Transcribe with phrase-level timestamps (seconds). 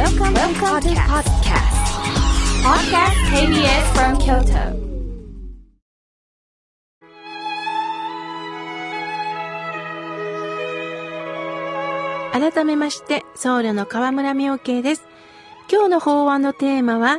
[0.00, 1.76] Welcome, Welcome to podcast.
[2.64, 4.72] Podcast KBS from Kyoto.
[12.32, 15.06] 改めまして、僧侶の河村明慶です。
[15.70, 17.18] 今日の法案のテーマは、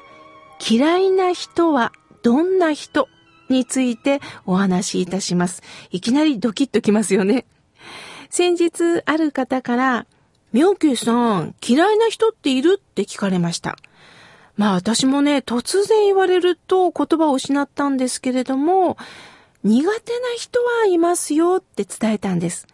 [0.67, 1.91] 嫌いな人は
[2.23, 3.07] どんな人
[3.47, 5.61] についてお話しいたします。
[5.91, 7.45] いきなりドキッときますよね。
[8.31, 10.07] 先日ある方から、
[10.53, 12.77] 明慶さん、嫌いな人っている？
[12.77, 13.77] って聞かれました。
[14.57, 18.97] まあ私もね、突然言われると言葉を失ったんですけれども、
[19.63, 22.67] 苦手な人はいますよって伝えたんです。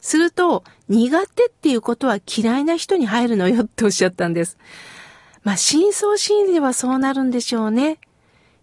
[0.00, 4.58] すると、苦手っていうことは嫌いな人に入るのよっておっしゃったんです。
[5.42, 7.98] まあ、深層心理ではそうなるんでしょうね。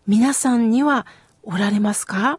[0.05, 1.07] 皆さんには
[1.43, 2.37] おられますか？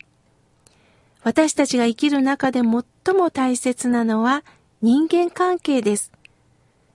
[1.23, 4.45] 私たちが生きる中で最も大切なのは
[4.81, 6.13] 人間関係です。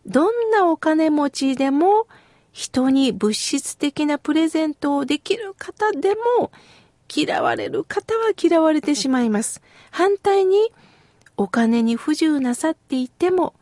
[0.05, 2.07] どんなお金持ちでも
[2.51, 6.51] 人に物質的なプレゼントをできる方でも
[7.13, 9.61] 嫌われる方は嫌われてしまいます。
[9.91, 10.71] 反対に
[11.37, 13.53] お金に不自由なさっていても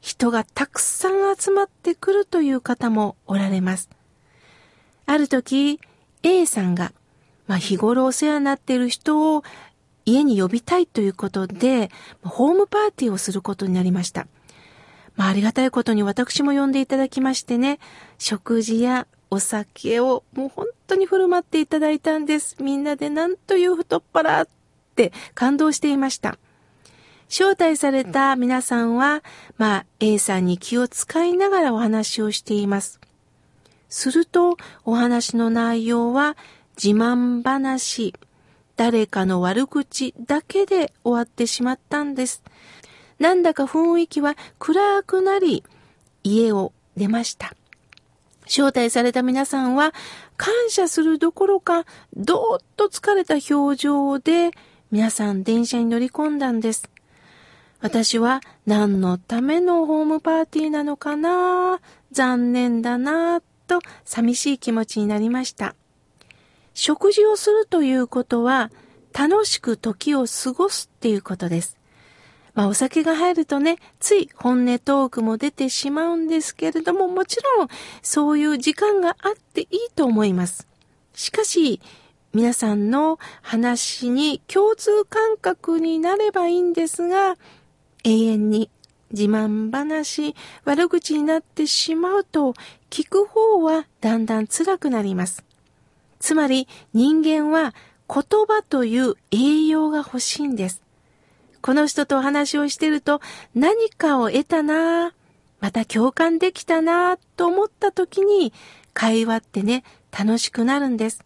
[0.00, 3.88] 人がたくさん集まってくるという方もおられます。
[5.06, 5.80] ある時
[6.22, 6.92] A さんが、
[7.46, 9.44] まあ、日頃お世話になっている人を
[10.04, 11.90] 家に呼びたいということで、
[12.22, 14.26] ホームパーティーをすることになりました。
[15.16, 17.78] まあ、ありがたいことに私も呼んでいただきましてね、
[18.18, 22.56] 食事やお酒をもう本当に振る舞っていただいたんです。
[22.60, 24.48] みんなでなんという太っ腹っ
[24.94, 26.38] て感動していました。
[27.28, 29.22] 招待された皆さんは、
[29.56, 33.00] まあ、A さんに気を使いながらお話をしています。
[33.88, 36.36] すると、お話の内容は、
[36.76, 38.14] 自慢話、
[38.76, 42.42] 誰かの悪口だけで終わってしまったんです。
[43.22, 45.62] なんだか雰囲気は暗くなり、
[46.24, 47.54] 家を出ました。
[48.46, 49.94] 招待された皆さんは、
[50.36, 54.50] 感謝するどころか、どーっと疲れた表情で、
[54.90, 56.90] 皆さん電車に乗り込んだんです。
[57.80, 61.80] 私は何のためのホームパーティーなのかな？
[62.10, 65.76] 残念だなと寂しい気持ちになりました。
[66.74, 68.72] 食事をするということは
[69.12, 71.76] 楽しく時を過ごすっていうことです。
[72.54, 77.68] まあお酒が入るとね、つい本音トークも出てしまうんですけれども、もちろん
[78.02, 80.66] そういう時間があっていいと思います。
[81.14, 81.80] しかし、
[82.34, 87.36] 皆さんの話に共通感覚になればいいんですが、
[88.04, 88.70] 永遠に
[89.12, 90.34] 自慢話、
[90.64, 92.54] 悪口になってしまうと、
[92.90, 95.44] 聞く方はだんだん辛くなります。
[96.18, 97.74] つまり人間は
[98.08, 100.82] 言葉という栄養が欲しいんです。
[101.62, 103.20] この人とお話をしてると
[103.54, 105.14] 何かを得たな
[105.60, 108.52] また共感できたなと思った時に
[108.94, 111.24] 会話ってね、楽しくなるんです。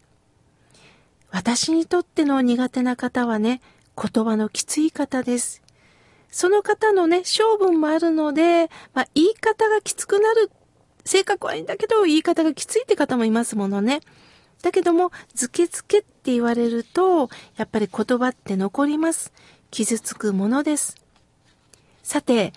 [1.31, 3.61] 私にとっての苦手な方はね、
[3.99, 5.63] 言葉のきつい方です。
[6.29, 10.51] その方のね、性分もあるので、まあ、言い方がきつくなる。
[11.03, 14.01] 性格はいいんだけど、言い方がきついって方もいますものね。
[14.61, 19.33] だけども、ずけずけって言われると、やっぱり言葉って残ります。
[19.77, 20.95] 傷つくものです。
[22.01, 22.51] さて、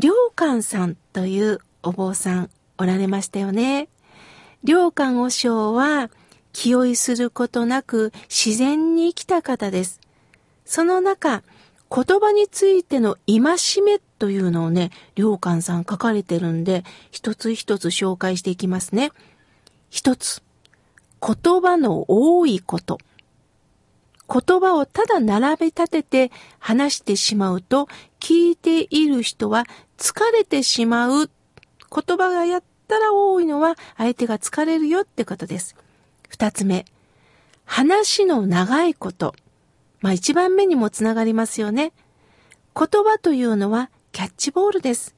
[0.00, 3.88] 良寛さんというお坊さんおられましたよね。
[4.62, 6.10] 良寛和尚は、
[6.52, 9.98] 気負いすることなく自然に生きた方です。
[10.64, 11.42] その中、
[11.92, 19.10] 言葉についての戒めというのをね、良寛さん書かれてるんで、一つ一つ紹介していきますね。
[19.90, 20.40] 一つ、
[21.20, 22.98] 言葉の多いこと。
[24.32, 26.30] 言葉をただ並べ立てて
[26.60, 27.88] 話してしまうと、
[28.20, 29.64] 聞いている人は
[29.98, 31.28] 疲れてしまう。
[31.92, 35.74] 言葉がやったら多いのは相手が疲れるよってことです。
[36.28, 36.84] 二つ目、
[37.64, 39.34] 話の長いこと。
[40.00, 41.92] まあ一番目にもつながりますよね。
[42.76, 45.16] 言葉というのはキャッチボールです。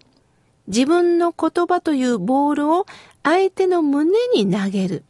[0.68, 2.86] 自分の言葉というボールを
[3.22, 5.04] 相手の胸に投げる。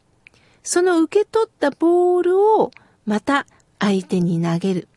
[0.64, 2.72] その受け取ったボールを
[3.06, 3.46] また
[3.82, 4.88] 相手に投げる。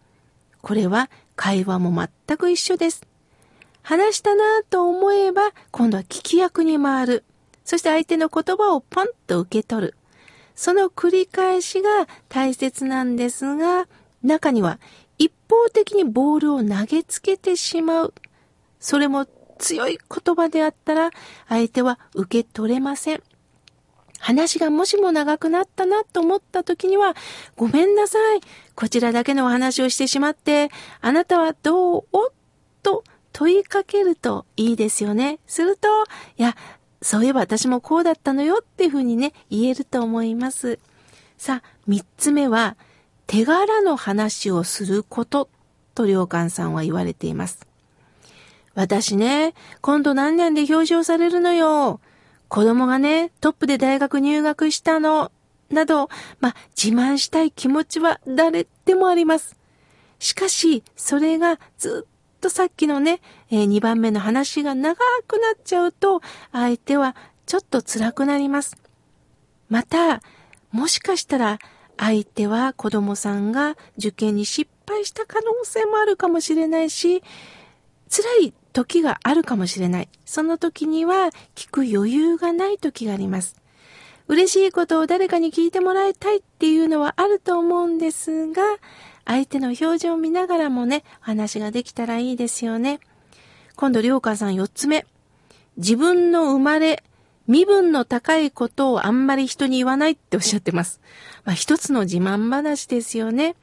[0.61, 3.01] これは会話も全く一緒です。
[3.81, 7.23] 話したなぁと思えば今度は聞き役に回る。
[7.63, 9.95] そして相手の言葉をポンと受け取る。
[10.53, 13.87] その繰り返しが大切なんですが、
[14.21, 14.79] 中には
[15.17, 18.13] 一方的にボールを投げつけてしまう。
[18.79, 19.25] それも
[19.57, 21.09] 強い言葉であったら
[21.49, 23.23] 相手は受け取れません。
[24.25, 27.15] 話がもしも長くなったなと思った時には、
[27.55, 28.41] ごめんなさい。
[28.75, 30.69] こちらだけのお話をしてしまって、
[31.01, 32.05] あなたはどう？
[32.83, 35.39] と問いかけるといいですよね。
[35.47, 35.87] すると、
[36.37, 36.55] いや、
[37.01, 40.79] そういえば私もこうだったのよっていうふうにね、言えると思います。
[41.37, 42.77] さあ、三つ目は、
[43.27, 45.49] 手柄の話をすること
[45.95, 47.65] と良寛さんは言われています。
[48.75, 51.99] 私ね、今度何年で表彰されるのよ。
[52.49, 55.31] 子供がね、トップで大学入学したの。
[55.69, 56.09] など、
[56.39, 59.57] まあ、自慢したい気持ちは誰でもあります。
[60.19, 64.95] しかし、それがずっとさっきのね、えー、2番目の話が長
[65.27, 66.21] くなっちゃうと、
[66.51, 67.15] 相手は
[67.45, 68.77] ちょっと辛くなります。
[69.69, 70.21] また、
[70.71, 71.59] もしかしたら、
[71.97, 77.23] 相手は子供さんが受験に失敗した可能性もあるかもしれないし、
[78.09, 80.09] 辛い時があるかもしれない。
[80.25, 83.55] その時には聞く余裕がない時があります。
[84.27, 88.63] 嬉しいことを誰かに聞いてもらいたいっていうのはあると思うんですが、
[89.25, 92.99] 相手の表情を見ながらもね、話ができたらいいですよね。
[93.75, 95.05] 今度、りょうかさん四つ目。
[95.77, 97.03] 自分の生まれ、
[97.47, 101.01] 身分の高いことをあんまり人に言わないっておっしゃってます。
[101.43, 103.55] まあ、一つの自慢話ですよね。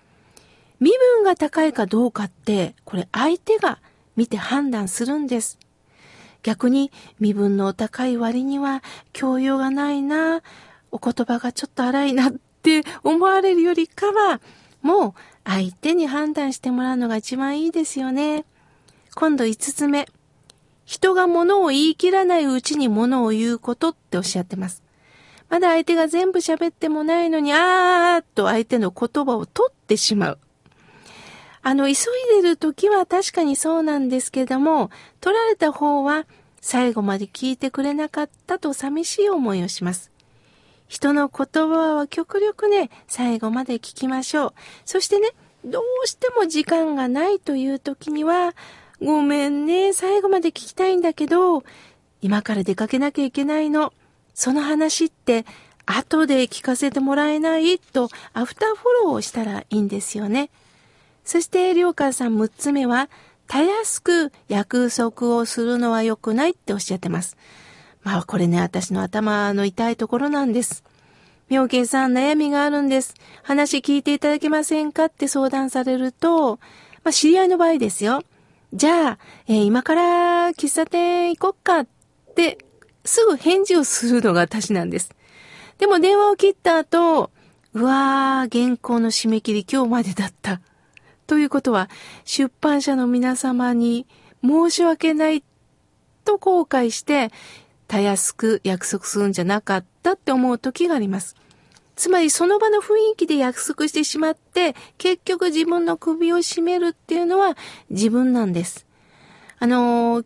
[0.79, 3.81] 身分が高いかどうかって、これ相手が
[4.15, 5.59] 見て判断するんです。
[6.43, 6.91] 逆に
[7.21, 10.43] 身分の高い割には教養がないな、
[10.91, 14.41] お言葉がちょっと荒いなって思われるよりかは、
[14.83, 18.45] もう相手に判断してもらうのが一番いいですよね。
[19.15, 20.09] 今度五つ目。
[20.85, 24.83] 人が物を言い切らないうちに物を言うことっておっしゃってます。
[25.49, 30.39] まだ相手が全部喋ってもないのに、あーっと相手の言葉を取ってしまう。
[31.63, 36.27] あの、急いでる時は確かにそうなんですけども、取られた方は
[36.61, 40.11] 最後まで聞いてくれなかったと寂しい思いをします。
[40.89, 44.53] 人の言葉は極力ね、最後まで聞きましょう。
[44.85, 45.31] そしてね、
[45.65, 48.55] どうしても時間がないという時には、
[49.01, 51.65] ごめんね、最後まで聞きたいんだけど、
[52.21, 53.93] 今から出かけなきゃいけないの。
[54.35, 55.45] その話って
[55.87, 60.51] 後で聞かせてもらえないとアフターフォローをしたらいいんですよね。
[61.25, 63.09] そして、りょうかさん6つ目は、
[63.47, 67.37] たやすく約束をするのは良くないっておっしゃってます。
[68.03, 70.85] まあこれね、私の頭の痛いところなんです。
[71.49, 73.15] 妙慶さん悩みがあるんです。
[73.43, 76.61] 話聞いていただけませんかって相談されると、
[77.05, 78.23] まあ知り合いの場合ですよ。
[78.73, 81.87] じゃあ、えー、今から喫茶店行こっかっ
[82.35, 82.57] て
[83.05, 85.11] すぐ返事をするのが私なんです。
[85.79, 87.31] でも電話を切った後、
[87.75, 90.61] うわー、原稿の締め切り今日までだった。
[91.33, 91.89] ということは、
[92.27, 94.07] 出版社の皆様に
[94.45, 95.43] 申し訳ない
[96.27, 97.31] と後悔して、
[97.89, 101.35] たやすく約束するんじゃなかったって思う時があります。
[101.97, 107.57] つまりその場の雰囲気で約束してしまって、結局自分の首を絞めるっていうのは
[107.89, 108.85] 自分なんです。
[109.59, 110.25] あの、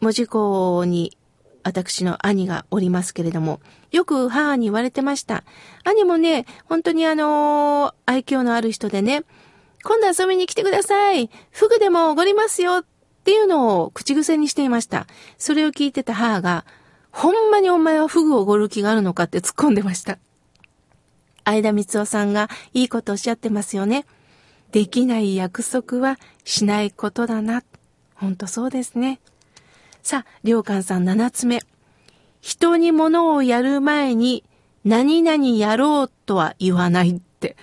[0.00, 1.14] 文字工に
[1.62, 3.60] 私の兄がおりますけれども、
[3.90, 5.44] よく母に言われてました。
[5.84, 9.24] 兄もね、本当にあの、愛嬌のある人でね、
[9.84, 11.30] 今度遊びに来てください。
[11.50, 12.84] フグでもおごりますよっ
[13.24, 15.06] ていうのを口癖にしていました。
[15.38, 16.64] それを聞いてた母が、
[17.10, 20.18] ほんまにお前はフグをおごる気があるのかって突っ込んでました。
[21.44, 24.04] 相田光夫さんがいいことおっしゃってますよね。
[24.72, 27.62] できない約束はしないことだな。
[28.14, 29.20] ほんとそうですね。
[30.02, 31.60] さあ、良寛さん7つ目。
[32.40, 34.44] 人に物をやる前に
[34.84, 37.56] 何々やろうとは言わないって。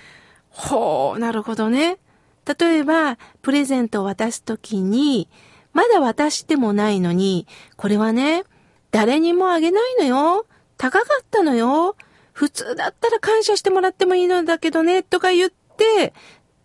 [0.50, 1.98] ほう、なるほどね。
[2.46, 5.30] 例えば、プレゼントを渡すときに、
[5.74, 8.44] まだ渡してもないのに、これはね、
[8.92, 10.46] 誰にもあげないのよ。
[10.78, 11.96] 高かったのよ。
[12.32, 16.14] 普通だったら感謝してもらってもいいのだけどね、とか言って、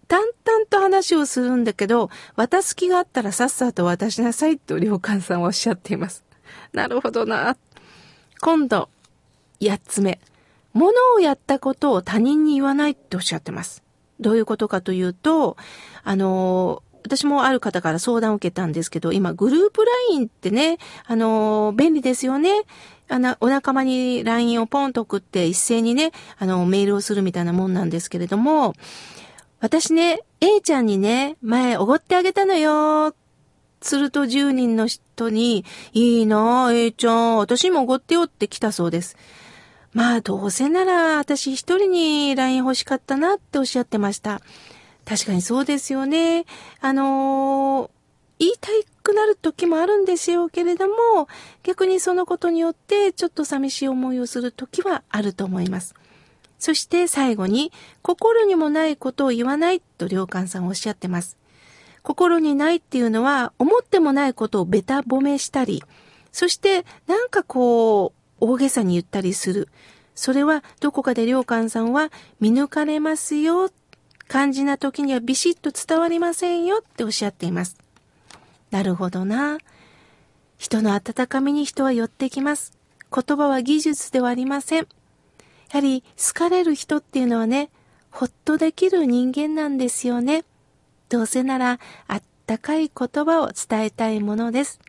[0.09, 6.25] 淡々と話をするんだけど、渡す気があったらさっさと渡しなさいと良寛さんはおっしゃっています。
[6.73, 7.57] なるほどな。
[8.41, 8.89] 今度、
[9.61, 10.21] 八つ目。
[10.73, 13.83] 物をやったことを他人に言わないっておっしゃってます。
[14.21, 15.57] どういうことかというと、
[16.05, 22.51] あの、私もある方から相談を受けたんですけど、今グループ LINE ってね、あの、便利ですよね。
[23.09, 28.75] あの、お仲間に LINE をポンと送って一斉にね、あの、メールをするみたいなもんなんですけれども、
[29.61, 33.15] 私ね、A ちゃんにね、前おごってあげたのよ。
[33.83, 39.17] すると10人の人に、いいなぁ、A ちゃん、私もおごってよって来たそうです。
[39.93, 44.41] まあ、どうせなら私一人に LINE 欲しかったなっておっしゃってました。
[45.05, 46.45] 確かにそうですよね。
[46.81, 47.91] あのー、
[48.39, 48.69] 言いた
[49.03, 51.29] くなる時もあるんですよけれども、
[51.65, 55.95] 逆にそのことによってちょっと寂しい思いをする時はあると思います。
[56.61, 61.37] そして最後に、心にもないことを言わないと良寛さんおっしゃってます。
[62.03, 65.83] 心にないっていうのは、思ってもないことをベタ褒めしたり、
[66.33, 69.69] そしてなんかこう、大げさに言ったりする。
[70.15, 73.71] それはどこかで良寛さんは見抜かれますよ。
[74.29, 77.77] 肝心な時にはビシッと伝わりませんよっておっしゃっています。
[78.71, 79.59] なるほどな。
[80.59, 82.73] 人の温かみに人は寄ってきます。
[83.13, 84.83] 言葉は技術ではありません。
[84.83, 84.87] や
[85.73, 87.71] はり好かれる人っていうのはね、
[88.11, 90.45] ほっとできる人間なんですよね。
[91.09, 94.81] どうせならあったかい言葉を伝えたいものです。